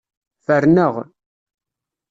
Ferneɣ. 0.45 0.95